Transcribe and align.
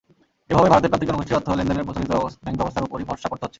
এভাবেই 0.51 0.71
ভারতের 0.73 0.89
প্রান্তিক 0.91 1.09
জনগোষ্ঠীর 1.09 1.37
অর্থ 1.39 1.47
লেনদেনে 1.57 1.87
প্রচলিত 1.87 2.11
ব্যাংক-ব্যবস্থার 2.43 2.85
ওপরই 2.87 3.07
ভরসা 3.09 3.27
করতে 3.29 3.41
হচ্ছে। 3.43 3.49